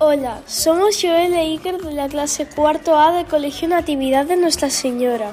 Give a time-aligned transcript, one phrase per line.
[0.00, 4.70] Hola, somos Joel e Iker de la clase cuarto A de Colegio Natividad de Nuestra
[4.70, 5.32] Señora.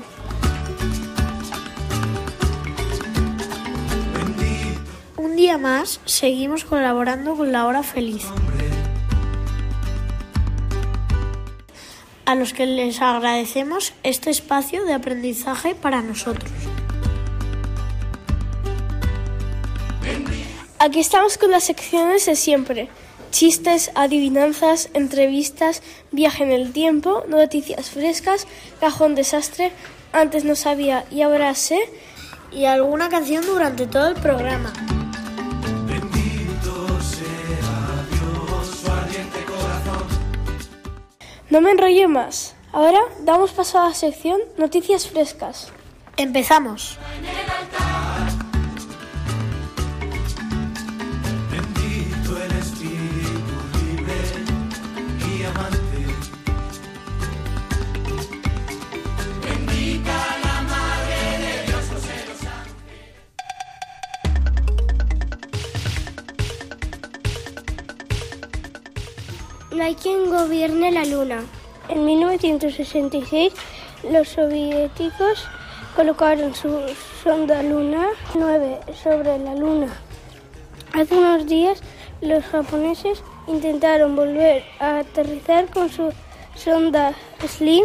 [5.18, 8.26] Un día más seguimos colaborando con la hora feliz.
[12.26, 16.50] A los que les agradecemos este espacio de aprendizaje para nosotros.
[20.80, 22.90] Aquí estamos con las secciones de siempre.
[23.36, 25.84] Chistes, adivinanzas, entrevistas,
[26.14, 28.48] viaje en el tiempo, noticias frescas,
[28.80, 29.74] cajón desastre,
[30.14, 31.78] antes no sabía y ahora sé,
[32.54, 34.72] y alguna canción durante todo el programa.
[41.50, 42.56] No me enrollo más.
[42.72, 45.74] Ahora damos paso a la sección Noticias Frescas.
[46.16, 46.98] Empezamos.
[69.76, 71.44] No hay quien gobierne la Luna.
[71.90, 73.52] En 1966,
[74.10, 75.46] los soviéticos
[75.98, 76.80] colocaron su
[77.22, 79.94] sonda Luna 9 sobre la Luna.
[80.94, 81.82] Hace unos días,
[82.22, 86.14] los japoneses intentaron volver a aterrizar con su
[86.56, 87.14] sonda
[87.46, 87.84] Slim,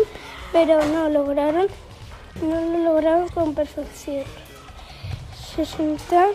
[0.53, 1.67] pero no lograron,
[2.41, 4.23] no lo lograron con perfección.
[5.57, 6.27] 60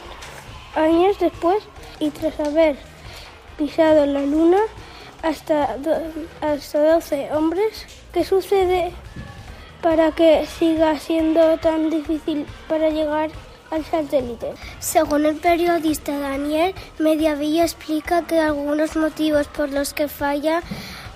[0.76, 1.64] años después,
[2.02, 2.76] y tras haber
[3.58, 4.60] pisado la Luna,
[5.26, 5.76] hasta,
[6.42, 7.86] hasta 12 hombres.
[8.14, 8.92] ¿Qué sucede
[9.82, 13.32] para que siga siendo tan difícil para llegar
[13.72, 14.54] al satélite?
[14.80, 20.62] Según el periodista Daniel Mediavilla explica que algunos motivos por los que falla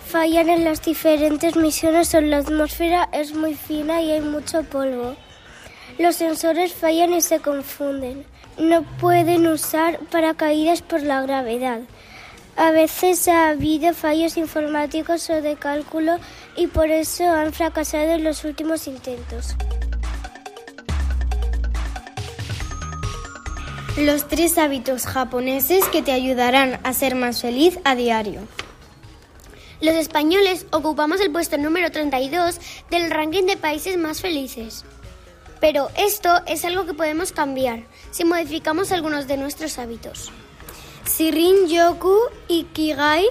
[0.08, 5.16] fallan en las diferentes misiones son la atmósfera es muy fina y hay mucho polvo.
[6.00, 8.26] Los sensores fallan y se confunden.
[8.58, 11.81] No pueden usar paracaídas por la gravedad.
[12.59, 16.18] A veces ha habido fallos informáticos o de cálculo
[16.58, 19.56] y por eso han fracasado en los últimos intentos.
[23.96, 28.42] Los tres hábitos japoneses que te ayudarán a ser más feliz a diario.
[29.80, 32.59] Los españoles ocupamos el puesto número 32
[32.91, 34.84] del ranking de países más felices.
[35.62, 40.34] Pero esto es algo que podemos cambiar si modificamos algunos de nuestros hábitos.
[41.09, 42.16] Shirin Yoku,
[42.47, 43.25] Ikigai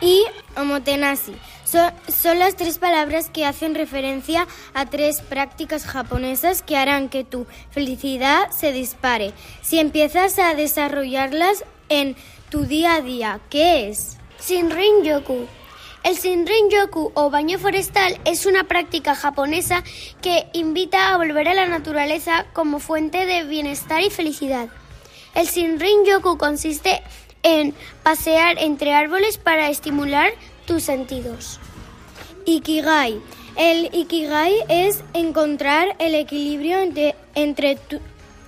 [0.00, 0.24] y
[0.56, 1.34] Omotenashi
[1.64, 7.24] son, son las tres palabras que hacen referencia a tres prácticas japonesas que harán que
[7.24, 9.32] tu felicidad se dispare.
[9.62, 12.16] Si empiezas a desarrollarlas en
[12.50, 14.16] tu día a día, ¿qué es?
[14.40, 15.46] Shinrin Yoku.
[16.04, 19.82] El Shinrin Yoku o baño forestal es una práctica japonesa
[20.22, 24.68] que invita a volver a la naturaleza como fuente de bienestar y felicidad.
[25.38, 27.00] El Shinrin Yoku consiste
[27.44, 27.72] en
[28.02, 30.32] pasear entre árboles para estimular
[30.66, 31.60] tus sentidos.
[32.44, 33.20] Ikigai.
[33.54, 38.00] El Ikigai es encontrar el equilibrio entre, entre, tu,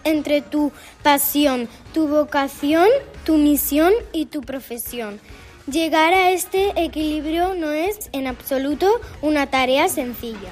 [0.03, 0.73] entre tu
[1.05, 2.89] pasión, tu vocación,
[3.25, 5.21] tu misión y tu profesión.
[5.71, 10.51] Llegar a este equilibrio no es en absoluto una tarea sencilla.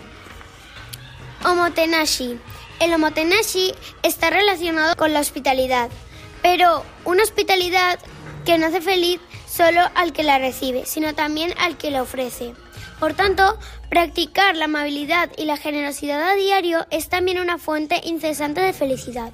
[1.45, 2.39] Omotenashi.
[2.79, 3.75] El omotenashi
[4.05, 5.91] está relacionado con la hospitalidad,
[6.43, 7.99] pero una hospitalidad
[8.45, 12.55] que no hace feliz solo al que la recibe, sino también al que la ofrece.
[13.01, 13.59] Por tanto,
[13.89, 19.33] practicar la amabilidad y la generosidad a diario es también una fuente incesante de felicidad.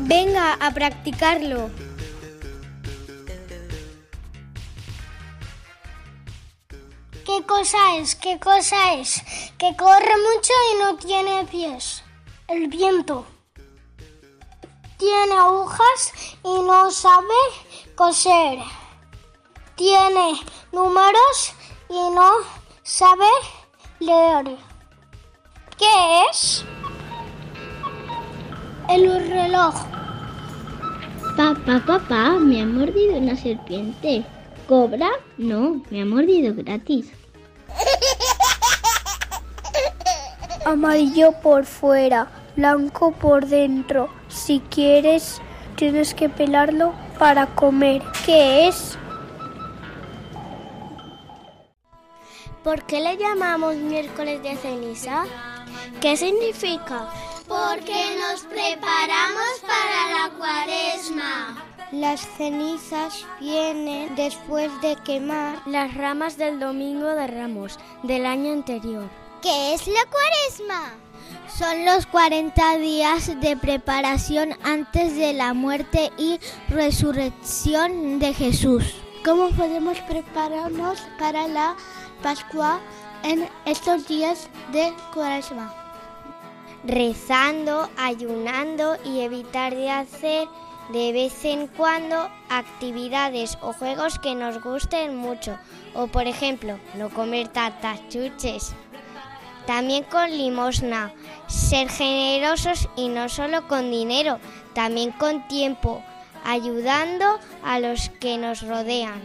[0.00, 1.70] Venga a practicarlo.
[7.26, 8.14] ¿Qué cosa es?
[8.14, 9.20] ¿Qué cosa es?
[9.58, 12.04] Que corre mucho y no tiene pies.
[12.46, 13.26] El viento.
[14.96, 16.12] Tiene agujas
[16.44, 17.34] y no sabe
[17.96, 18.60] coser.
[19.74, 20.40] Tiene
[20.70, 21.52] números
[21.88, 22.30] y no
[22.84, 23.26] sabe
[23.98, 24.56] leer.
[25.76, 26.64] ¿Qué es?
[28.88, 29.74] El reloj.
[31.36, 34.24] Papá, papá, me ha mordido una serpiente.
[34.68, 35.10] ¿Cobra?
[35.38, 37.12] No, me ha mordido gratis.
[40.64, 44.08] Amarillo por fuera, blanco por dentro.
[44.28, 45.40] Si quieres,
[45.76, 48.02] tienes que pelarlo para comer.
[48.24, 48.98] ¿Qué es?
[52.64, 55.24] ¿Por qué le llamamos miércoles de ceniza?
[56.00, 57.08] ¿Qué significa?
[57.46, 61.75] Porque nos preparamos para la cuaresma.
[61.92, 69.08] Las cenizas vienen después de quemar las ramas del domingo de Ramos del año anterior.
[69.40, 70.94] ¿Qué es la cuaresma?
[71.56, 78.82] Son los 40 días de preparación antes de la muerte y resurrección de Jesús.
[79.24, 81.76] ¿Cómo podemos prepararnos para la
[82.20, 82.80] Pascua
[83.22, 85.72] en estos días de cuaresma?
[86.82, 90.48] Rezando, ayunando y evitar de hacer
[90.90, 95.58] de vez en cuando actividades o juegos que nos gusten mucho.
[95.94, 98.74] O por ejemplo, no comer tartas chuches.
[99.66, 101.12] También con limosna.
[101.48, 104.38] Ser generosos y no solo con dinero,
[104.74, 106.02] también con tiempo,
[106.44, 109.20] ayudando a los que nos rodean.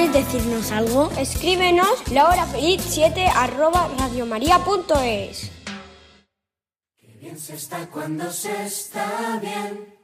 [0.00, 1.10] ¿Quieres decirnos algo?
[1.18, 5.50] Escríbenos lahorafeliz7 arroba radiomaria.es.
[6.98, 9.94] Qué bien se está cuando se está bien.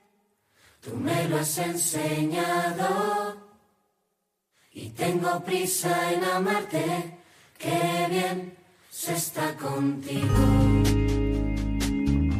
[0.82, 3.36] Tú me lo has enseñado.
[4.70, 7.18] Y tengo prisa en amarte.
[7.56, 8.54] Qué bien
[8.90, 10.36] se está contigo.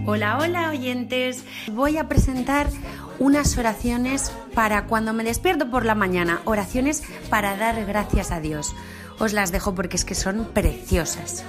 [0.05, 1.43] Hola, hola oyentes.
[1.73, 2.69] Voy a presentar
[3.19, 8.75] unas oraciones para cuando me despierto por la mañana, oraciones para dar gracias a Dios.
[9.19, 11.45] Os las dejo porque es que son preciosas.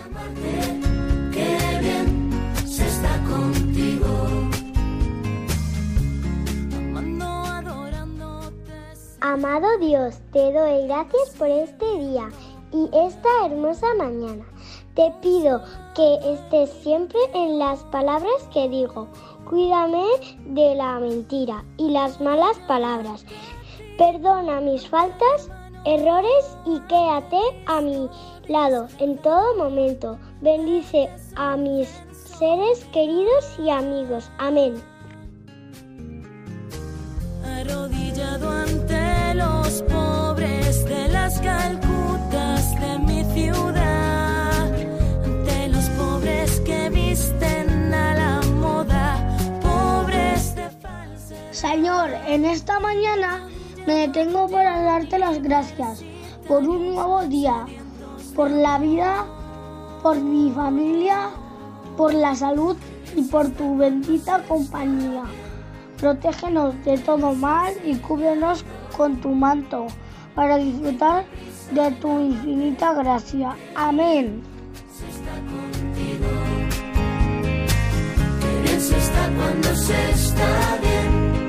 [9.19, 12.29] Amado Dios, te doy gracias por este día
[12.71, 14.45] y esta hermosa mañana.
[14.95, 15.61] Te pido
[15.93, 19.07] que estés siempre en las palabras que digo.
[19.49, 20.05] Cuídame
[20.45, 23.25] de la mentira y las malas palabras.
[23.97, 25.49] Perdona mis faltas,
[25.85, 28.09] errores y quédate a mi
[28.47, 30.17] lado en todo momento.
[30.41, 34.29] Bendice a mis seres queridos y amigos.
[34.37, 34.75] Amén.
[37.59, 44.71] arrodillado ante los pobres de las calcutas de mi ciudad,
[45.25, 49.36] ante los pobres que visten a la moda.
[51.51, 53.47] Señor, en esta mañana
[53.87, 56.03] me detengo para darte las gracias
[56.47, 57.65] por un nuevo día,
[58.35, 59.25] por la vida,
[60.03, 61.29] por mi familia,
[61.97, 62.77] por la salud
[63.15, 65.23] y por tu bendita compañía.
[65.97, 68.63] Protégenos de todo mal y cúbrenos
[68.95, 69.87] con tu manto
[70.35, 71.25] para disfrutar
[71.71, 73.55] de tu infinita gracia.
[73.75, 74.43] Amén.
[78.79, 81.46] Se está cuando se está bien.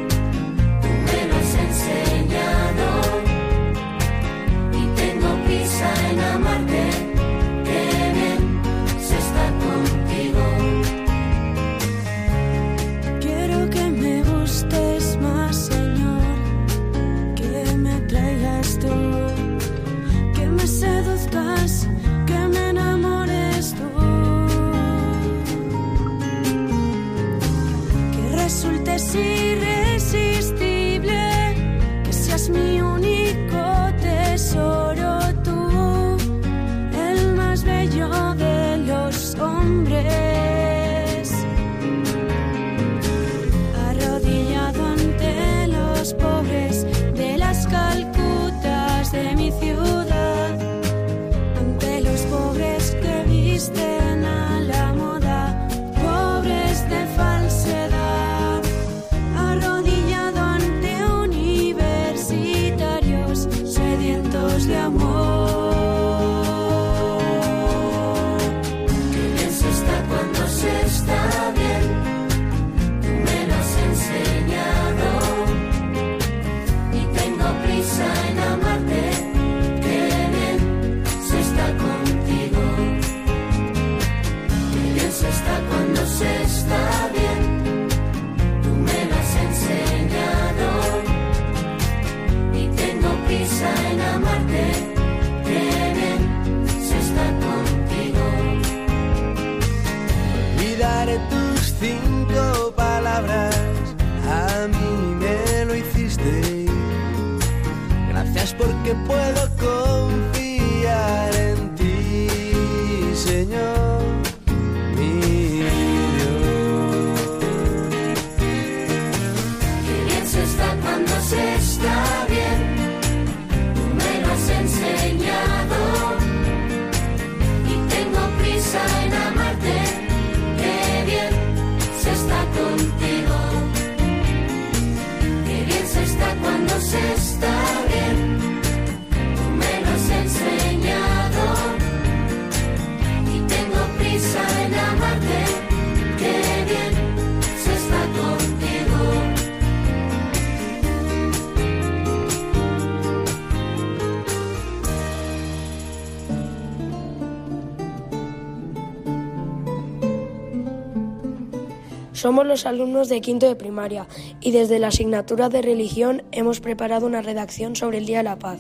[162.19, 164.09] Somos los alumnos de quinto de primaria
[164.41, 168.41] y desde la asignatura de religión hemos preparado una redacción sobre el Día de la
[168.41, 168.59] Paz.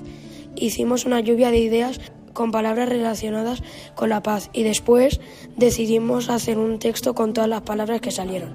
[0.55, 2.01] Hicimos una lluvia de ideas
[2.35, 3.65] con palabras relacionadas
[3.97, 5.21] con la paz y después
[5.57, 8.55] decidimos hacer un texto con todas las palabras que salieron.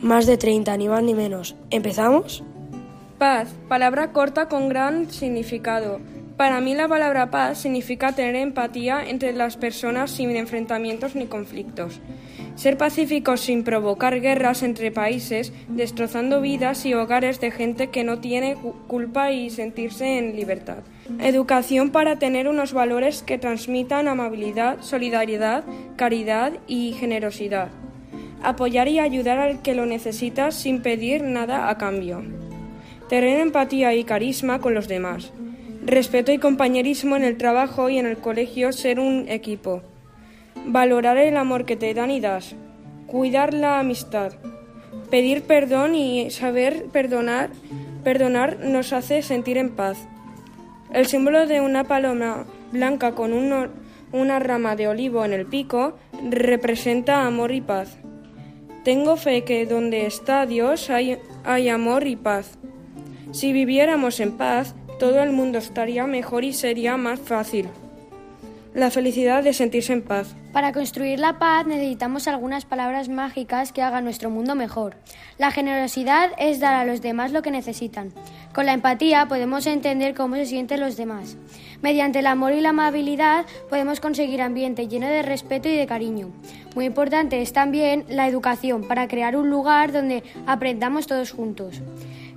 [0.00, 1.54] Más de 30, ni más ni menos.
[1.68, 2.42] ¿Empezamos?
[3.18, 6.00] Paz, palabra corta con gran significado.
[6.36, 12.00] Para mí la palabra paz significa tener empatía entre las personas sin enfrentamientos ni conflictos.
[12.56, 18.18] Ser pacíficos sin provocar guerras entre países, destrozando vidas y hogares de gente que no
[18.18, 18.56] tiene
[18.88, 20.78] culpa y sentirse en libertad.
[21.20, 25.64] Educación para tener unos valores que transmitan amabilidad, solidaridad,
[25.94, 27.68] caridad y generosidad.
[28.42, 32.24] Apoyar y ayudar al que lo necesita sin pedir nada a cambio.
[33.08, 35.32] Tener empatía y carisma con los demás
[35.84, 39.82] respeto y compañerismo en el trabajo y en el colegio, ser un equipo,
[40.66, 42.54] valorar el amor que te dan y das,
[43.06, 44.32] cuidar la amistad,
[45.10, 47.50] pedir perdón y saber perdonar,
[48.02, 49.98] perdonar nos hace sentir en paz.
[50.92, 55.98] El símbolo de una paloma blanca con una rama de olivo en el pico
[56.30, 57.98] representa amor y paz.
[58.84, 62.58] Tengo fe que donde está Dios hay, hay amor y paz.
[63.32, 67.68] Si viviéramos en paz, todo el mundo estaría mejor y sería más fácil.
[68.74, 70.34] La felicidad de sentirse en paz.
[70.52, 74.96] Para construir la paz necesitamos algunas palabras mágicas que hagan nuestro mundo mejor.
[75.38, 78.12] La generosidad es dar a los demás lo que necesitan.
[78.52, 81.36] Con la empatía podemos entender cómo se sienten los demás.
[81.82, 86.30] Mediante el amor y la amabilidad podemos conseguir ambiente lleno de respeto y de cariño.
[86.74, 91.80] Muy importante es también la educación para crear un lugar donde aprendamos todos juntos.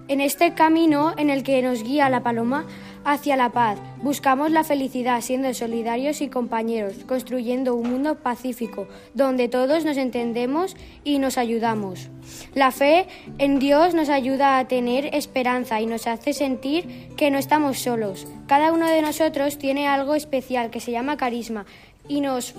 [0.09, 2.65] En este camino en el que nos guía la paloma
[3.03, 9.49] hacia la paz, buscamos la felicidad siendo solidarios y compañeros, construyendo un mundo pacífico, donde
[9.49, 12.07] todos nos entendemos y nos ayudamos.
[12.53, 17.37] La fe en Dios nos ayuda a tener esperanza y nos hace sentir que no
[17.37, 18.27] estamos solos.
[18.47, 21.65] Cada uno de nosotros tiene algo especial que se llama carisma
[22.07, 22.55] y nos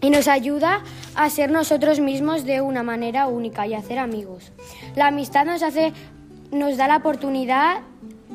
[0.00, 0.84] y nos ayuda
[1.14, 4.52] a ser nosotros mismos de una manera única y a hacer amigos.
[4.94, 5.92] La amistad nos hace
[6.50, 7.82] nos da la oportunidad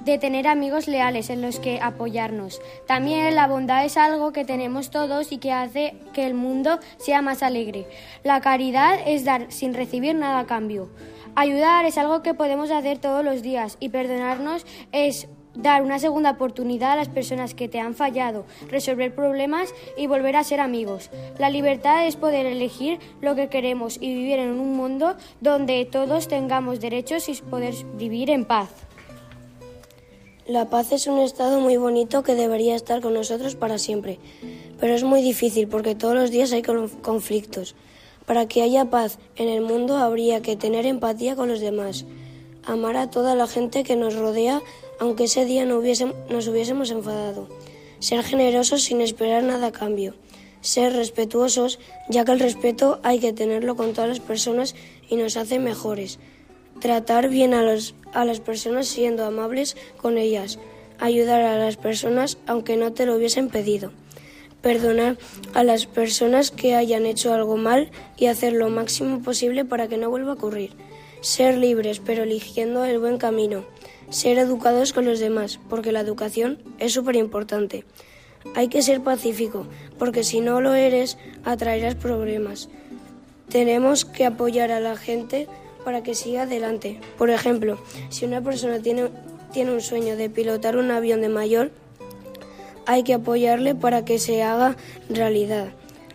[0.05, 2.61] de tener amigos leales en los que apoyarnos.
[2.87, 7.21] También la bondad es algo que tenemos todos y que hace que el mundo sea
[7.21, 7.87] más alegre.
[8.23, 10.89] La caridad es dar sin recibir nada a cambio.
[11.35, 16.31] Ayudar es algo que podemos hacer todos los días y perdonarnos es dar una segunda
[16.31, 21.09] oportunidad a las personas que te han fallado, resolver problemas y volver a ser amigos.
[21.37, 26.27] La libertad es poder elegir lo que queremos y vivir en un mundo donde todos
[26.27, 28.69] tengamos derechos y poder vivir en paz.
[30.45, 34.19] La paz es un estado muy bonito que debería estar con nosotros para siempre,
[34.77, 37.75] pero es muy difícil porque todos los días hay conflictos.
[38.25, 42.05] Para que haya paz en el mundo habría que tener empatía con los demás,
[42.65, 44.61] amar a toda la gente que nos rodea
[45.03, 45.81] aunque ese día no
[46.29, 47.49] nos hubiésemos enfadado.
[47.99, 50.15] Ser generosos sin esperar nada a cambio.
[50.61, 54.75] Ser respetuosos, ya que el respeto hay que tenerlo con todas las personas
[55.09, 56.19] y nos hace mejores.
[56.79, 57.65] Tratar bien a,
[58.13, 60.57] a las personas siendo amables con ellas.
[60.99, 63.91] Ayudar a las personas aunque no te lo hubiesen pedido.
[64.61, 65.17] Perdonar
[65.53, 69.97] a las personas que hayan hecho algo mal y hacer lo máximo posible para que
[69.97, 70.71] no vuelva a ocurrir.
[71.19, 73.65] Ser libres pero eligiendo el buen camino
[74.13, 77.83] ser educados con los demás, porque la educación es súper importante.
[78.55, 79.65] Hay que ser pacífico,
[79.97, 82.69] porque si no lo eres, atraerás problemas.
[83.49, 85.47] Tenemos que apoyar a la gente
[85.83, 86.99] para que siga adelante.
[87.17, 87.79] Por ejemplo,
[88.09, 89.09] si una persona tiene,
[89.51, 91.71] tiene un sueño de pilotar un avión de mayor,
[92.85, 94.77] hay que apoyarle para que se haga
[95.09, 95.69] realidad.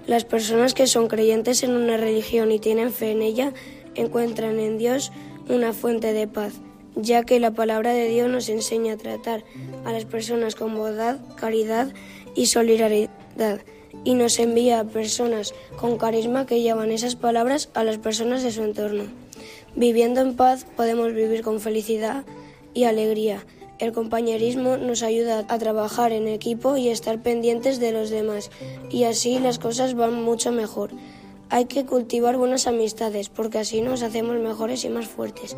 [0.07, 3.53] Las personas que son creyentes en una religión y tienen fe en ella
[3.97, 5.11] encuentran en Dios
[5.49, 6.61] una fuente de paz
[7.01, 9.45] ya que la palabra de Dios nos enseña a tratar
[9.85, 11.93] a las personas con bondad, caridad
[12.35, 13.61] y solidaridad,
[14.05, 18.51] y nos envía a personas con carisma que llevan esas palabras a las personas de
[18.51, 19.05] su entorno.
[19.77, 22.25] Viviendo en paz podemos vivir con felicidad
[22.75, 23.45] y alegría.
[23.79, 28.51] El compañerismo nos ayuda a trabajar en equipo y estar pendientes de los demás,
[28.91, 30.91] y así las cosas van mucho mejor.
[31.51, 35.57] Hay que cultivar buenas amistades porque así nos hacemos mejores y más fuertes.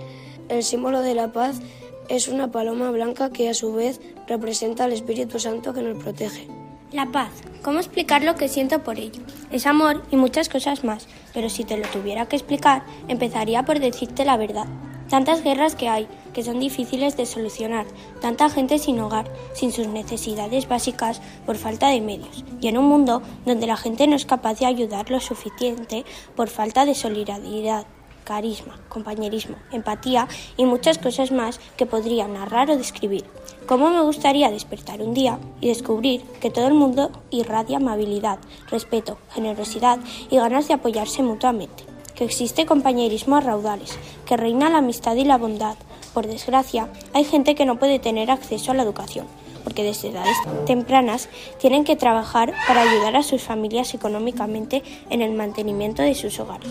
[0.49, 1.61] El símbolo de la paz
[2.09, 6.47] es una paloma blanca que a su vez representa al Espíritu Santo que nos protege.
[6.93, 7.31] La paz.
[7.63, 9.23] ¿Cómo explicar lo que siento por ello?
[9.51, 13.81] Es amor y muchas cosas más, pero si te lo tuviera que explicar, empezaría por
[13.81, 14.67] decirte la verdad.
[15.09, 17.87] Tantas guerras que hay, que son difíciles de solucionar,
[18.21, 22.87] tanta gente sin hogar, sin sus necesidades básicas por falta de medios, y en un
[22.87, 26.05] mundo donde la gente no es capaz de ayudar lo suficiente
[26.37, 27.87] por falta de solidaridad.
[28.23, 33.25] carisma, compañerismo, empatía y muchas cosas más que podría narrar o describir.
[33.67, 38.39] Cómo me gustaría despertar un día y descubrir que todo el mundo irradia amabilidad,
[38.71, 39.99] respeto, generosidad
[40.31, 41.85] y ganas de apoyarse mutuamente,
[42.15, 45.77] que existe compañerismo a raudales, que reina la amistad y la bondad.
[46.15, 49.27] Por desgracia, hay gente que no puede tener acceso a la educación
[49.63, 50.37] porque desde edades
[50.67, 56.39] tempranas tienen que trabajar para ayudar a sus familias económicamente en el mantenimiento de sus
[56.41, 56.71] hogares.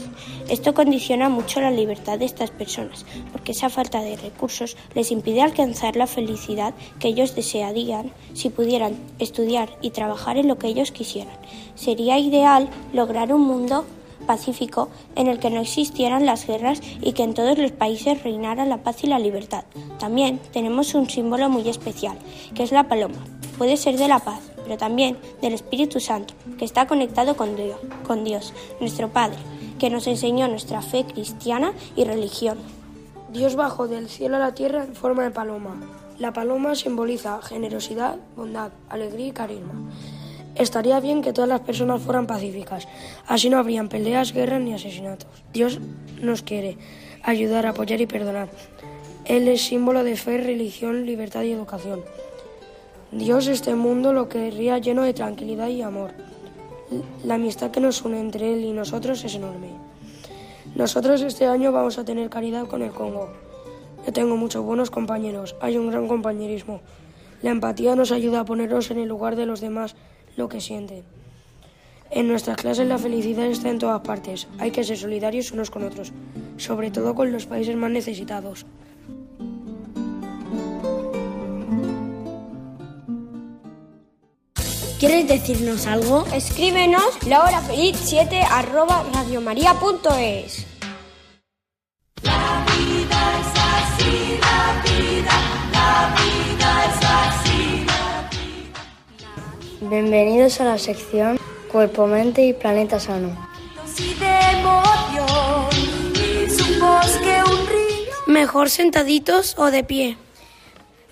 [0.50, 5.42] Esto condiciona mucho la libertad de estas personas, porque esa falta de recursos les impide
[5.42, 10.92] alcanzar la felicidad que ellos desearían si pudieran estudiar y trabajar en lo que ellos
[10.92, 11.38] quisieran.
[11.76, 13.86] Sería ideal lograr un mundo
[14.30, 18.64] pacífico en el que no existieran las guerras y que en todos los países reinara
[18.64, 19.64] la paz y la libertad.
[19.98, 22.16] También tenemos un símbolo muy especial,
[22.54, 23.18] que es la paloma.
[23.58, 27.80] Puede ser de la paz, pero también del Espíritu Santo, que está conectado con Dios,
[28.06, 29.40] con Dios, nuestro Padre,
[29.80, 32.60] que nos enseñó nuestra fe cristiana y religión.
[33.34, 35.76] Dios bajó del cielo a la tierra en forma de paloma.
[36.20, 39.74] La paloma simboliza generosidad, bondad, alegría y carisma.
[40.60, 42.86] Estaría bien que todas las personas fueran pacíficas,
[43.28, 45.30] así no habrían peleas, guerras ni asesinatos.
[45.54, 45.80] Dios
[46.22, 46.78] nos quiere
[47.24, 48.50] ayudar, apoyar y perdonar.
[49.24, 52.02] Él es símbolo de fe, religión, libertad y educación.
[53.14, 56.12] Dios este mundo lo querría lleno de tranquilidad y amor.
[57.24, 59.70] La amistad que nos une entre Él y nosotros es enorme.
[60.76, 63.30] Nosotros este año vamos a tener caridad con el Congo.
[64.06, 66.82] Yo tengo muchos buenos compañeros, hay un gran compañerismo.
[67.42, 69.96] La empatía nos ayuda a ponernos en el lugar de los demás
[70.40, 71.04] lo que sienten.
[72.10, 74.48] En nuestras clases la felicidad está en todas partes.
[74.58, 76.12] Hay que ser solidarios unos con otros,
[76.58, 78.66] sobre todo con los países más necesitados.
[85.00, 86.26] ¿Quieres decirnos algo?
[86.34, 90.66] Escríbenos la hora feliz 7 arroba radiomaria.es.
[92.24, 95.36] La vida es así, la vida,
[95.72, 97.49] la vida es así.
[99.82, 101.40] Bienvenidos a la sección
[101.72, 103.30] Cuerpo, Mente y Planeta Sano.
[108.28, 110.18] Mejor sentaditos o de pie.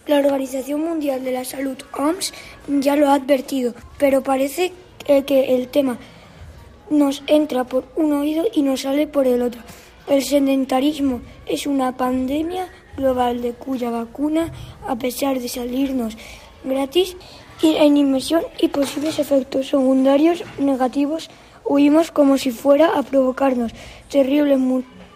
[0.05, 2.33] La Organización Mundial de la Salud, OMS,
[2.67, 4.73] ya lo ha advertido, pero parece
[5.05, 5.97] que el tema
[6.89, 9.61] nos entra por un oído y nos sale por el otro.
[10.07, 14.51] El sedentarismo es una pandemia global de cuya vacuna,
[14.85, 16.17] a pesar de salirnos
[16.65, 17.15] gratis,
[17.61, 21.29] y en inmersión y posibles efectos secundarios negativos,
[21.65, 23.71] huimos como si fuera a provocarnos
[24.09, 24.59] terribles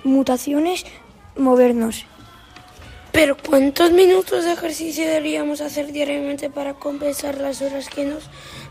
[0.04, 0.86] mutaciones,
[1.36, 2.06] movernos.
[3.12, 8.24] Pero ¿cuántos minutos de ejercicio deberíamos hacer diariamente para compensar las horas que nos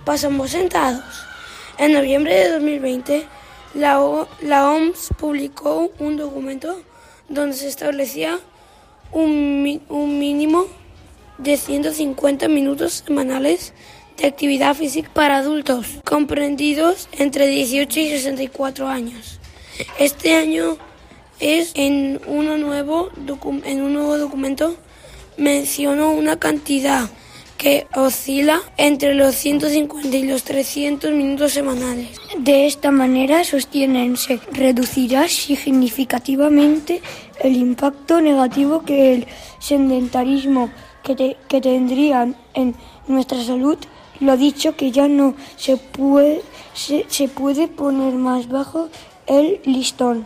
[0.05, 1.05] pasamos sentados?
[1.79, 3.27] En noviembre de 2020,
[3.75, 6.81] la, la OMS publicó un documento
[7.29, 8.39] donde se establecía
[9.13, 10.67] un, un mínimo
[11.43, 13.73] de 150 minutos semanales
[14.17, 19.41] de actividad física para adultos comprendidos entre 18 y 64 años.
[19.99, 20.77] Este año
[21.39, 23.11] es en, uno nuevo
[23.65, 24.77] en un nuevo documento
[25.39, 27.09] mencionó una cantidad
[27.57, 32.19] que oscila entre los 150 y los 300 minutos semanales.
[32.39, 37.03] De esta manera sostienen se reducirá significativamente
[37.39, 39.27] el impacto negativo que el
[39.59, 40.71] sedentarismo
[41.03, 42.75] que, que tendrían en
[43.07, 43.79] nuestra salud.
[44.21, 46.43] Lo dicho que ya no se puede,
[46.75, 48.89] se, se puede poner más bajo
[49.27, 50.25] el listón.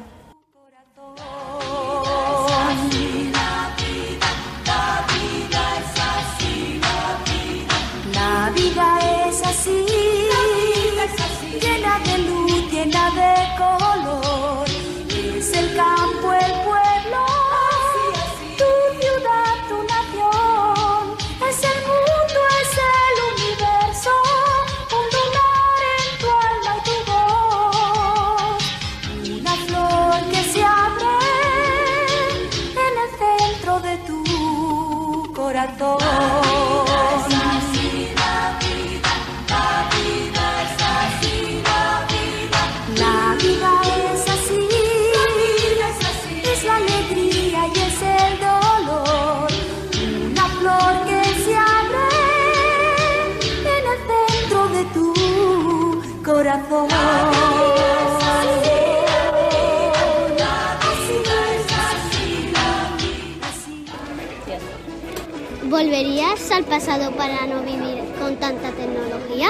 [65.75, 69.49] ¿Volverías al pasado para no vivir con tanta tecnología?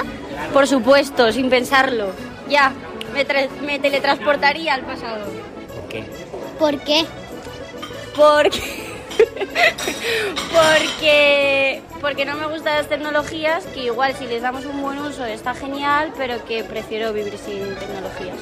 [0.55, 2.07] Por supuesto, sin pensarlo.
[2.49, 2.73] Ya,
[3.13, 5.27] me, tra- me teletransportaría al pasado.
[5.75, 6.05] ¿Por qué?
[6.59, 7.05] ¿Por qué?
[8.17, 8.85] Porque...
[10.55, 15.27] porque porque no me gustan las tecnologías, que igual si les damos un buen uso
[15.27, 18.37] está genial, pero que prefiero vivir sin tecnologías.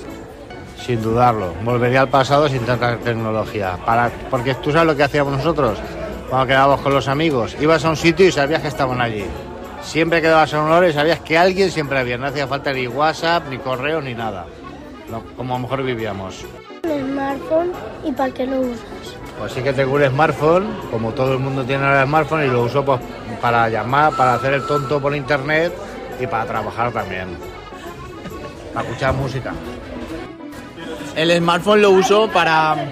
[0.86, 3.76] Sin dudarlo, volvería al pasado sin tanta tecnología.
[3.84, 5.78] Para, porque tú sabes lo que hacíamos nosotros
[6.32, 7.54] cuando quedábamos con los amigos.
[7.60, 9.26] Ibas a un sitio y sabías que estaban allí.
[9.82, 12.16] Siempre que dabas a un hora y sabías que alguien siempre había.
[12.16, 14.46] No hacía falta ni WhatsApp, ni correo, ni nada.
[15.36, 16.42] como a lo mejor vivíamos.
[16.84, 18.80] Un smartphone y para qué lo usas.
[19.38, 22.62] Pues sí que tengo un smartphone, como todo el mundo tiene el smartphone y lo
[22.62, 22.98] uso pues,
[23.42, 25.70] para llamar, para hacer el tonto por internet
[26.18, 27.36] y para trabajar también.
[28.72, 29.52] Para escuchar música.
[31.14, 32.90] El smartphone lo uso para,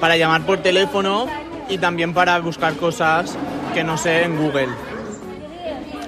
[0.00, 3.36] para llamar por teléfono y también para buscar cosas
[3.72, 4.68] que no sé en Google.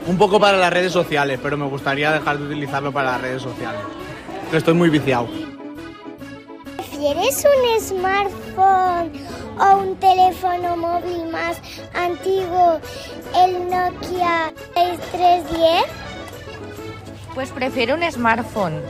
[0.06, 3.42] Un poco para las redes sociales, pero me gustaría dejar de utilizarlo para las redes
[3.42, 3.80] sociales.
[4.52, 5.28] Estoy muy viciado.
[6.76, 9.12] ¿Prefieres un smartphone
[9.58, 11.60] o un teléfono móvil más
[11.94, 12.80] antiguo,
[13.34, 15.84] el Nokia 6310?
[17.34, 18.80] Pues prefiero un smartphone,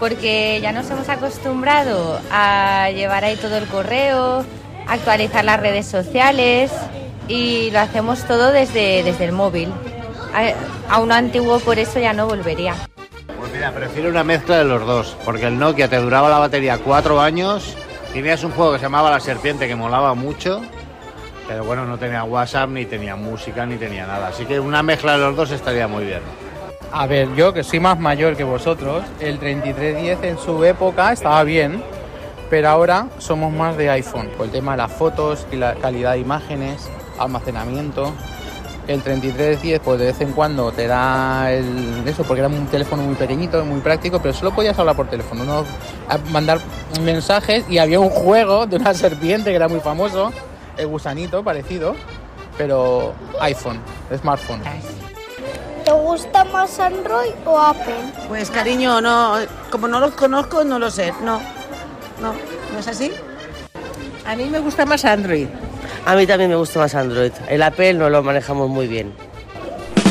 [0.00, 4.44] porque ya nos hemos acostumbrado a llevar ahí todo el correo,
[4.88, 6.70] actualizar las redes sociales
[7.28, 9.72] y lo hacemos todo desde, desde el móvil.
[10.34, 12.74] A, a uno antiguo por eso ya no volvería.
[13.38, 16.78] Pues mira, prefiero una mezcla de los dos, porque el Nokia te duraba la batería
[16.78, 17.76] cuatro años,
[18.12, 20.60] tenías un juego que se llamaba La Serpiente que molaba mucho,
[21.46, 24.28] pero bueno, no tenía WhatsApp, ni tenía música, ni tenía nada.
[24.28, 26.20] Así que una mezcla de los dos estaría muy bien.
[26.92, 31.42] A ver, yo que soy más mayor que vosotros, el 3310 en su época estaba
[31.42, 31.82] bien,
[32.50, 36.12] pero ahora somos más de iPhone, por el tema de las fotos y la calidad
[36.12, 38.12] de imágenes, almacenamiento
[38.86, 43.02] el 3310 pues de vez en cuando te da el eso porque era un teléfono
[43.02, 45.64] muy pequeñito muy práctico pero solo podías hablar por teléfono no
[46.30, 46.60] mandar
[47.00, 50.32] mensajes y había un juego de una serpiente que era muy famoso
[50.76, 51.94] el gusanito parecido
[52.58, 53.80] pero iPhone
[54.16, 54.60] smartphone
[55.84, 58.10] ¿Te gusta más Android o Apple?
[58.28, 59.34] Pues cariño, no,
[59.70, 61.12] como no los conozco, no lo sé.
[61.22, 61.38] No,
[62.20, 62.32] no,
[62.72, 63.12] ¿no es así?
[64.26, 65.48] A mí me gusta más Android.
[66.06, 67.32] A mí también me gusta más Android.
[67.48, 69.12] El Apple no lo manejamos muy bien.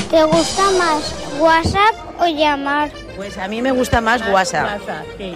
[0.09, 2.91] ¿Te gusta más WhatsApp o llamar?
[3.15, 4.79] Pues a mí me gusta más WhatsApp.
[4.79, 5.33] WhatsApp, sí.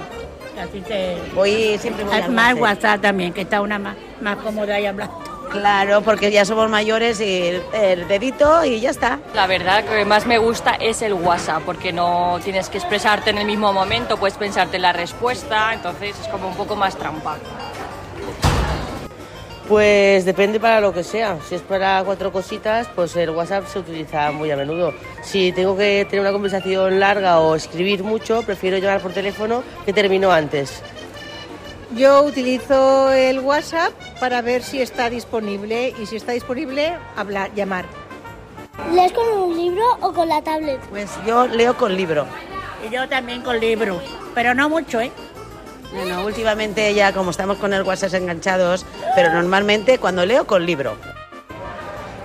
[0.60, 1.18] Así te...
[1.36, 2.62] Voy siempre voy al Más almacén.
[2.62, 5.10] WhatsApp también, que está una más, más cómoda y hablar.
[5.52, 9.20] Claro, porque ya somos mayores y el dedito y ya está.
[9.34, 13.38] La verdad que más me gusta es el WhatsApp, porque no tienes que expresarte en
[13.38, 17.38] el mismo momento, puedes pensarte en la respuesta, entonces es como un poco más trampa.
[19.68, 21.40] Pues depende para lo que sea.
[21.48, 24.94] Si es para cuatro cositas, pues el WhatsApp se utiliza muy a menudo.
[25.22, 29.92] Si tengo que tener una conversación larga o escribir mucho, prefiero llamar por teléfono que
[29.92, 30.82] termino antes.
[31.96, 37.86] Yo utilizo el WhatsApp para ver si está disponible y si está disponible, hablar, llamar.
[38.94, 40.80] ¿Lees con un libro o con la tablet?
[40.90, 42.26] Pues yo leo con libro.
[42.86, 44.02] Y yo también con libro,
[44.36, 45.12] pero no mucho, ¿eh?
[45.94, 50.98] Bueno, últimamente ya como estamos con el WhatsApp enganchados, pero normalmente cuando leo con libro.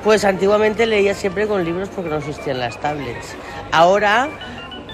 [0.02, 3.36] Pues antiguamente leía siempre con libros porque no existían las tablets.
[3.70, 4.28] Ahora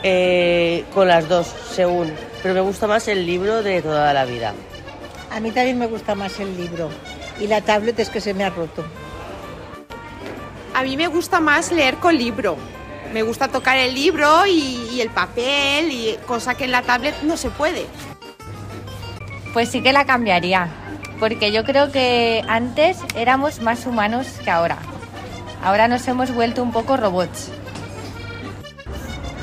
[0.02, 2.12] eh, con las dos, según.
[2.42, 4.54] Pero me gusta más el libro de toda la vida.
[5.30, 6.90] A mí también me gusta más el libro.
[7.40, 8.84] Y la tablet es que se me ha roto.
[10.74, 12.56] A mí me gusta más leer con libro.
[13.12, 17.14] Me gusta tocar el libro y, y el papel, y cosa que en la tablet
[17.22, 17.86] no se puede.
[19.52, 20.68] Pues sí que la cambiaría,
[21.18, 24.78] porque yo creo que antes éramos más humanos que ahora.
[25.62, 27.50] Ahora nos hemos vuelto un poco robots.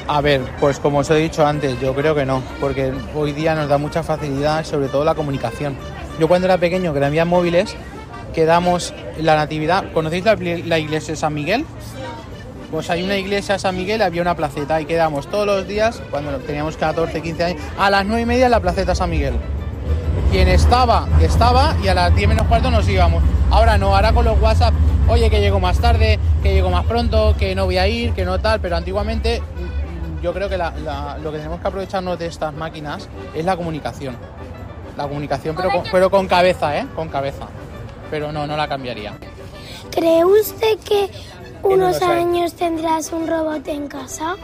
[0.08, 3.56] A ver, pues como os he dicho antes, yo creo que no, porque hoy día
[3.56, 5.76] nos da mucha facilidad, sobre todo la comunicación.
[6.20, 7.76] Yo cuando era pequeño, que no había móviles,
[8.32, 9.92] quedamos la natividad.
[9.94, 11.66] ¿Conocéis la, la iglesia de San Miguel?
[12.70, 16.02] Pues hay una iglesia de San Miguel, había una placeta y quedamos todos los días,
[16.12, 19.34] cuando teníamos 14, 15 años, a las 9 y media en la placeta San Miguel.
[20.32, 23.24] Quien estaba, estaba y a las 10 menos cuarto nos íbamos.
[23.50, 24.74] Ahora no, ahora con los WhatsApp,
[25.08, 28.26] oye que llego más tarde, que llego más pronto, que no voy a ir, que
[28.26, 29.42] no tal, pero antiguamente
[30.26, 33.56] yo creo que la, la, lo que tenemos que aprovecharnos de estas máquinas es la
[33.56, 34.18] comunicación.
[34.98, 36.88] La comunicación, pero con, pero con cabeza, ¿eh?
[36.96, 37.46] Con cabeza.
[38.10, 39.14] Pero no, no la cambiaría.
[39.92, 41.12] ¿Cree usted que
[41.62, 44.36] unos años tendrás un robot en casa?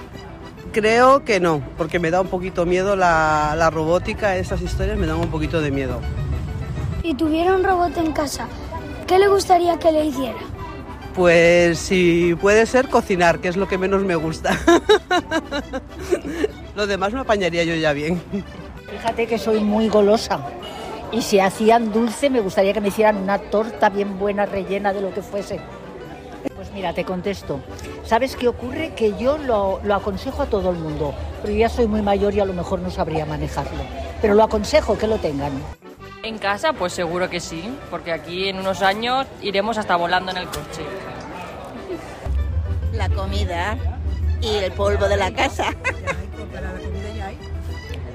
[0.72, 5.08] Creo que no, porque me da un poquito miedo la, la robótica, esas historias me
[5.08, 6.00] dan un poquito de miedo.
[7.02, 8.46] Si tuviera un robot en casa,
[9.08, 10.38] ¿qué le gustaría que le hiciera?
[11.15, 14.58] Pues si puede ser cocinar, que es lo que menos me gusta.
[16.76, 18.21] lo demás me apañaría yo ya bien.
[18.89, 20.41] Fíjate que soy muy golosa
[21.12, 25.02] Y si hacían dulce, me gustaría que me hicieran una torta bien buena, rellena de
[25.02, 25.60] lo que fuese.
[26.56, 27.60] Pues mira, te contesto.
[28.06, 28.93] ¿Sabes qué ocurre?
[28.95, 32.39] Que yo lo, lo aconsejo a todo el mundo, pero ya soy muy mayor y
[32.39, 33.82] a lo mejor no sabría manejarlo.
[34.21, 35.52] Pero lo aconsejo que lo tengan.
[36.23, 40.38] En casa, pues seguro que sí, porque aquí en unos años iremos hasta volando en
[40.38, 40.84] el coche.
[42.93, 43.75] La comida
[44.39, 45.73] y el polvo de la casa.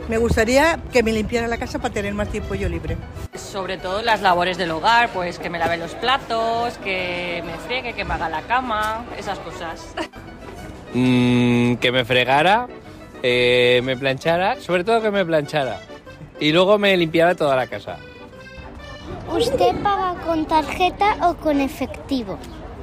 [0.09, 2.97] Me gustaría que me limpiara la casa para tener más tiempo yo libre.
[3.35, 7.93] Sobre todo las labores del hogar, pues que me lave los platos, que me friegue,
[7.93, 9.85] que me haga la cama, esas cosas.
[10.95, 12.69] Mm, que me fregara,
[13.23, 15.81] eh, me planchara, sobre todo que me planchara.
[16.39, 17.99] Y luego me limpiara toda la casa.
[19.33, 22.39] ¿Usted paga con tarjeta o con efectivo?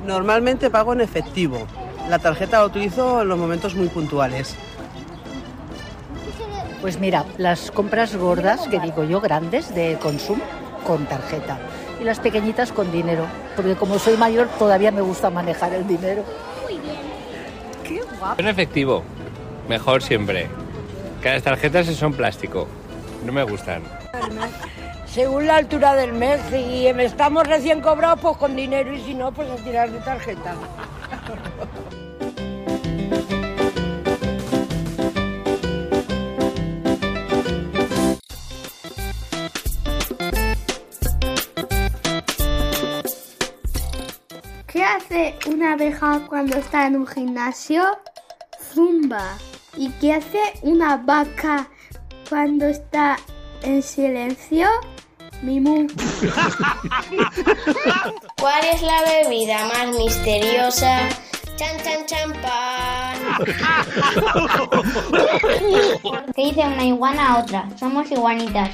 [0.05, 1.67] Normalmente pago en efectivo.
[2.09, 4.55] La tarjeta la utilizo en los momentos muy puntuales.
[6.81, 10.43] Pues mira, las compras gordas, que digo yo, grandes, de consumo,
[10.85, 11.57] con tarjeta.
[12.01, 13.25] Y las pequeñitas con dinero.
[13.55, 16.25] Porque como soy mayor, todavía me gusta manejar el dinero.
[16.63, 16.97] Muy bien.
[17.85, 18.41] Qué guapo.
[18.41, 19.03] En efectivo,
[19.69, 20.49] mejor siempre.
[21.21, 22.67] Que las tarjetas son plástico.
[23.25, 23.83] No me gustan.
[25.05, 29.31] Según la altura del mes, si estamos recién cobrados, pues con dinero y si no,
[29.31, 30.55] pues a tirar de tarjeta.
[44.67, 47.83] ¿Qué hace una abeja cuando está en un gimnasio?
[48.73, 49.37] Zumba.
[49.77, 51.69] ¿Y qué hace una vaca
[52.29, 53.17] cuando está
[53.61, 54.67] en silencio?
[55.41, 55.87] Mimú.
[58.39, 61.09] ¿Cuál es la bebida más misteriosa?
[61.55, 63.17] Chan, chan, champán.
[66.35, 67.67] ¿Qué dice una iguana a otra?
[67.77, 68.69] Somos iguanitas.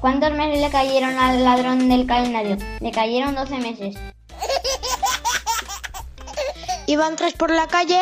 [0.00, 2.56] ¿Cuántos meses le cayeron al ladrón del calendario?
[2.80, 3.96] Le cayeron 12 meses.
[6.86, 8.00] Iban tres por la calle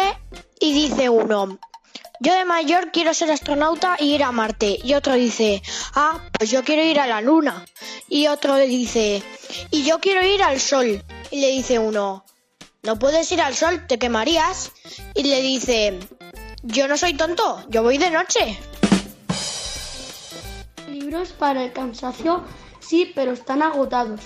[0.58, 1.58] y dice uno,
[2.20, 4.78] yo de mayor quiero ser astronauta y ir a Marte.
[4.84, 5.62] Y otro dice,
[5.94, 7.64] ah, pues yo quiero ir a la Luna.
[8.08, 9.22] Y otro le dice,
[9.70, 11.02] y yo quiero ir al Sol.
[11.30, 12.24] Y le dice uno,
[12.82, 14.70] no puedes ir al Sol, te quemarías.
[15.14, 15.98] Y le dice,
[16.62, 18.58] yo no soy tonto, yo voy de noche.
[20.88, 22.44] Libros para el cansancio,
[22.80, 24.20] sí, pero están agotados.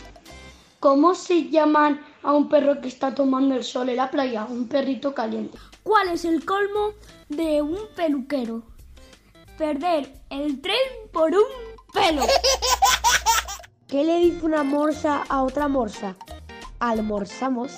[0.81, 4.45] ¿Cómo se llaman a un perro que está tomando el sol en la playa?
[4.45, 5.57] Un perrito caliente.
[5.85, 6.95] ¿Cuál es el colmo
[7.37, 8.63] de un peluquero?
[9.59, 10.77] Perder el tren
[11.13, 11.45] por un
[11.93, 12.23] pelo.
[13.89, 16.17] ¿Qué le dice una morsa a otra morsa?
[16.81, 17.73] Almorzamos.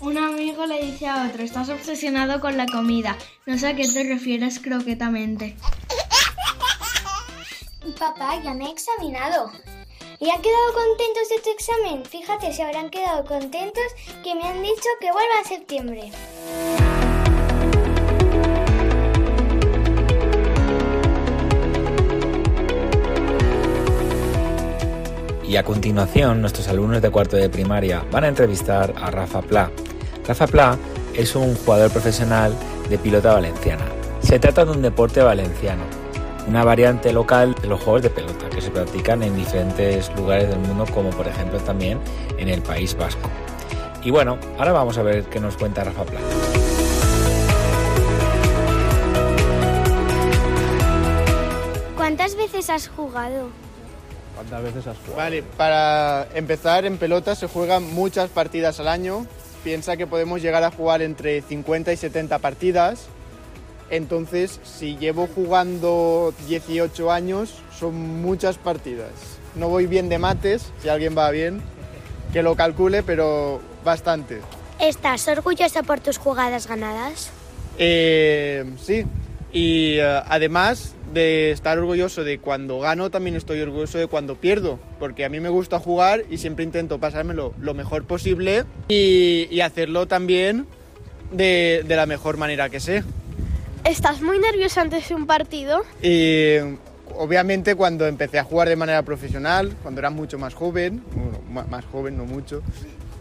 [0.00, 3.16] Un amigo le dice a otro, estás obsesionado con la comida.
[3.46, 5.56] No sé a qué te refieres croquetamente.
[7.98, 9.50] Papá, ya me he examinado.
[10.20, 12.04] ¿Y han quedado contentos de tu examen?
[12.04, 13.84] Fíjate, se habrán quedado contentos
[14.22, 17.07] que me han dicho que vuelva en septiembre.
[25.48, 29.70] Y a continuación, nuestros alumnos de cuarto de primaria van a entrevistar a Rafa Pla.
[30.26, 30.76] Rafa Pla
[31.14, 32.52] es un jugador profesional
[32.90, 33.86] de pilota valenciana.
[34.20, 35.84] Se trata de un deporte valenciano,
[36.46, 40.58] una variante local de los juegos de pelota que se practican en diferentes lugares del
[40.58, 41.98] mundo, como por ejemplo también
[42.36, 43.30] en el País Vasco.
[44.04, 46.20] Y bueno, ahora vamos a ver qué nos cuenta Rafa Pla.
[51.96, 53.48] ¿Cuántas veces has jugado?
[54.38, 55.16] ¿Cuántas veces has jugado?
[55.16, 59.26] Vale, para empezar en pelota se juegan muchas partidas al año.
[59.64, 63.06] Piensa que podemos llegar a jugar entre 50 y 70 partidas.
[63.90, 69.10] Entonces, si llevo jugando 18 años, son muchas partidas.
[69.56, 71.60] No voy bien de mates, si alguien va bien,
[72.32, 74.40] que lo calcule, pero bastante.
[74.78, 77.30] ¿Estás orgullosa por tus jugadas ganadas?
[77.76, 79.04] Eh, sí,
[79.52, 84.78] y eh, además de estar orgulloso de cuando gano, también estoy orgulloso de cuando pierdo,
[84.98, 89.60] porque a mí me gusta jugar y siempre intento pasármelo lo mejor posible y, y
[89.60, 90.66] hacerlo también
[91.32, 93.04] de, de la mejor manera que sé.
[93.84, 95.82] ¿Estás muy nervioso antes de un partido?
[96.02, 96.56] Y
[97.16, 101.84] obviamente cuando empecé a jugar de manera profesional, cuando era mucho más joven, bueno, más
[101.86, 102.62] joven, no mucho,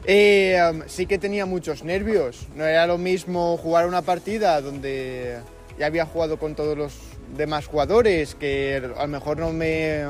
[0.05, 2.47] eh, um, sí que tenía muchos nervios.
[2.55, 5.37] No era lo mismo jugar una partida donde
[5.79, 6.93] ya había jugado con todos los
[7.35, 10.03] demás jugadores, que a lo mejor no me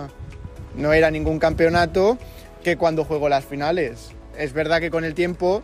[0.75, 2.17] no era ningún campeonato,
[2.63, 4.11] que cuando juego las finales.
[4.37, 5.63] Es verdad que con el tiempo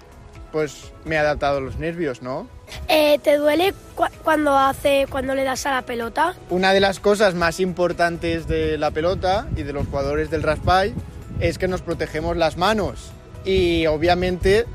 [0.52, 2.48] pues me he adaptado a los nervios, ¿no?
[2.88, 6.36] Eh, ¿Te duele cu- cuando hace cuando le das a la pelota?
[6.50, 10.94] Una de las cosas más importantes de la pelota y de los jugadores del Raspberry
[11.40, 13.12] es que nos protegemos las manos.
[13.46, 14.66] Y obviamente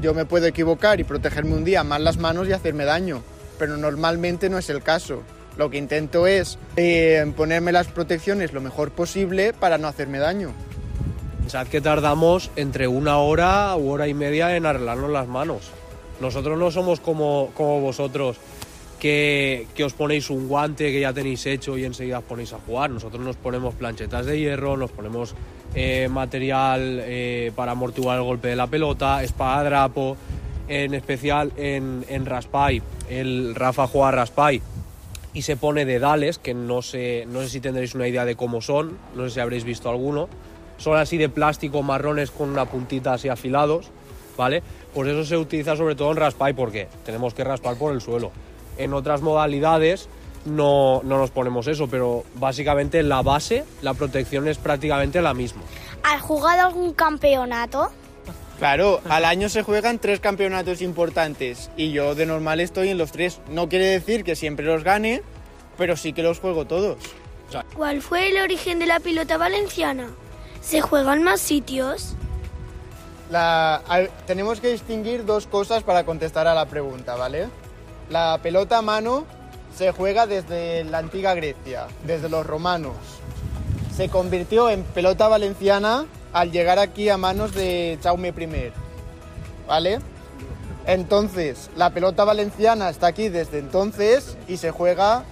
[0.00, 3.22] yo me puedo equivocar y protegerme un día más las manos y hacerme daño,
[3.58, 5.22] pero normalmente no es el caso.
[5.56, 10.52] Lo que intento es eh, ponerme las protecciones lo mejor posible para no hacerme daño.
[11.40, 15.70] Pensad que tardamos entre una hora u hora y media en arreglarnos las manos.
[16.20, 18.36] Nosotros no somos como, como vosotros
[18.98, 22.58] que, que os ponéis un guante que ya tenéis hecho y enseguida os ponéis a
[22.58, 22.90] jugar.
[22.90, 25.34] Nosotros nos ponemos planchetas de hierro, nos ponemos
[25.74, 30.16] eh, material eh, para amortiguar el golpe de la pelota, espadadrapo,
[30.68, 32.82] en especial en, en Raspai.
[33.08, 34.52] El Rafa juega a
[35.34, 38.60] y se pone dedales, que no sé, no sé si tendréis una idea de cómo
[38.60, 40.28] son, no sé si habréis visto alguno.
[40.78, 43.90] Son así de plástico marrones con una puntita así afilados,
[44.36, 44.62] ¿vale?
[44.94, 48.30] Pues eso se utiliza sobre todo en raspay porque tenemos que raspar por el suelo.
[48.78, 50.08] En otras modalidades
[50.44, 55.62] no, no nos ponemos eso, pero básicamente la base, la protección es prácticamente la misma.
[56.04, 57.90] ¿Has jugado algún campeonato?
[58.58, 63.12] Claro, al año se juegan tres campeonatos importantes y yo de normal estoy en los
[63.12, 63.40] tres.
[63.48, 65.22] No quiere decir que siempre los gane,
[65.76, 66.96] pero sí que los juego todos.
[67.76, 70.08] ¿Cuál fue el origen de la pelota valenciana?
[70.60, 72.14] ¿Se juega en más sitios?
[73.30, 77.48] La- a- tenemos que distinguir dos cosas para contestar a la pregunta, ¿vale?
[78.10, 79.24] La pelota a mano
[79.76, 82.96] se juega desde la antigua Grecia, desde los romanos.
[83.96, 86.06] Se convirtió en pelota valenciana
[86.38, 88.72] al llegar aquí a manos de Jaume I,
[89.66, 89.98] ¿vale?
[90.86, 95.24] Entonces, la pelota valenciana está aquí desde entonces y se juega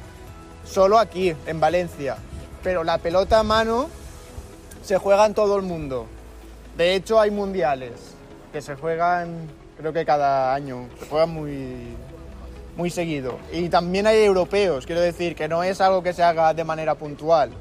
[0.65, 2.17] solo aquí, en Valencia.
[2.65, 3.89] Pero la pelota a mano
[4.83, 6.07] se juega en todo el mundo.
[6.77, 7.93] De hecho, hay mundiales
[8.53, 11.95] que se juegan, creo que cada año, se juegan muy,
[12.77, 13.39] muy seguido.
[13.53, 16.97] Y también hay europeos, quiero decir, que no es algo que se haga de manera
[16.97, 17.53] puntual.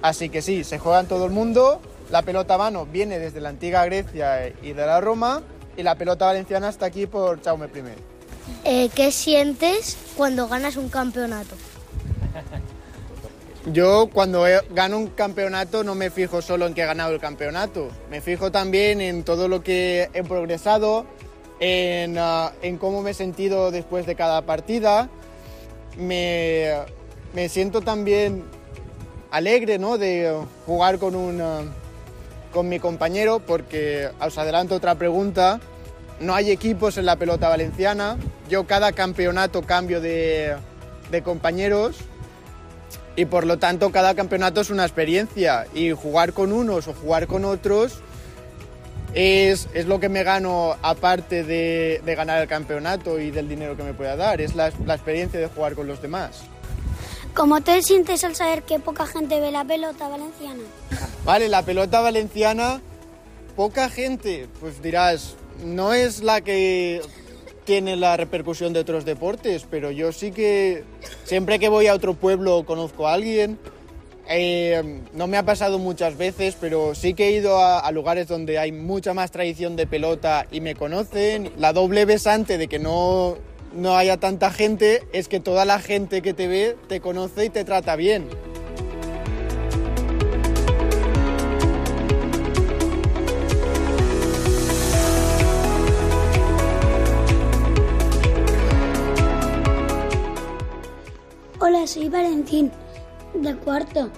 [0.00, 1.80] Así que sí, se juega en todo el mundo.
[2.10, 5.42] La pelota a mano viene desde la antigua Grecia y de la Roma.
[5.76, 7.82] Y la pelota valenciana está aquí por Jaume I.
[8.64, 11.54] Eh, ¿Qué sientes cuando ganas un campeonato?
[13.72, 17.88] Yo cuando gano un campeonato no me fijo solo en que he ganado el campeonato,
[18.10, 21.04] me fijo también en todo lo que he progresado,
[21.60, 25.10] en, ah, en cómo me he sentido después de cada partida.
[25.98, 26.72] Me,
[27.34, 28.44] me siento también
[29.30, 29.98] alegre ¿no?
[29.98, 31.62] de jugar con, un, ah,
[32.52, 35.60] con mi compañero porque os adelanto otra pregunta.
[36.20, 38.16] No hay equipos en la pelota valenciana.
[38.48, 40.56] Yo cada campeonato cambio de,
[41.10, 41.96] de compañeros
[43.16, 47.26] y por lo tanto cada campeonato es una experiencia y jugar con unos o jugar
[47.26, 48.00] con otros
[49.14, 53.76] es, es lo que me gano aparte de, de ganar el campeonato y del dinero
[53.76, 56.42] que me pueda dar, es la, la experiencia de jugar con los demás.
[57.38, 60.60] ¿Cómo te sientes al saber que poca gente ve la pelota valenciana?
[61.24, 62.80] Vale, la pelota valenciana,
[63.54, 67.00] poca gente, pues dirás, no es la que
[67.62, 70.82] tiene la repercusión de otros deportes, pero yo sí que
[71.22, 73.56] siempre que voy a otro pueblo conozco a alguien.
[74.28, 78.58] Eh, no me ha pasado muchas veces, pero sí que he ido a, lugares donde
[78.58, 81.52] hay mucha más tradición de pelota y me conocen.
[81.56, 83.36] La doble besante de que no,
[83.72, 87.50] no haya tanta gente es que toda la gente que te ve te conoce y
[87.50, 88.28] te trata bien.
[101.60, 102.70] Hola, soy Valentín,
[103.34, 104.10] de cuarto.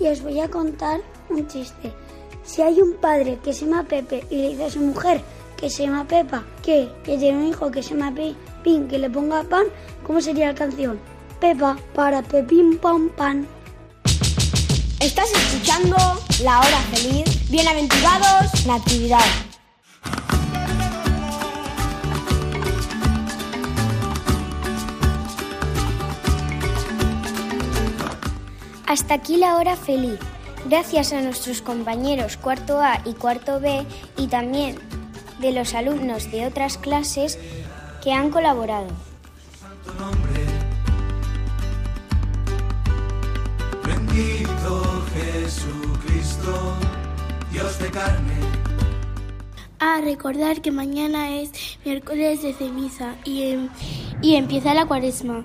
[0.00, 1.92] Y os voy a contar un chiste.
[2.44, 5.20] Si hay un padre que se llama Pepe y le dice a su mujer
[5.62, 8.34] que se llama Pepa, que, que tiene un hijo que se llama Pi-
[8.64, 9.62] Pin, que le ponga pan,
[10.04, 10.98] ¿cómo sería la canción?
[11.40, 13.46] Pepa para Pepín Pam Pan.
[14.98, 15.94] Estás escuchando
[16.42, 17.48] La Hora Feliz.
[17.48, 19.20] Bienaventurados, Natividad.
[28.86, 30.18] Hasta aquí la hora feliz.
[30.66, 33.84] Gracias a nuestros compañeros cuarto A y cuarto B
[34.16, 34.76] y también
[35.42, 37.38] de los alumnos de otras clases
[38.02, 38.88] que han colaborado.
[43.84, 46.74] Bendito Jesucristo,
[47.52, 48.34] Dios de carne.
[49.78, 51.50] A recordar que mañana es
[51.84, 53.68] miércoles de ceniza y, em-
[54.20, 55.44] y empieza la cuaresma.